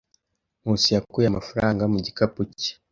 [0.61, 2.71] Nkusi yakuye amafaranga mu gikapu cye.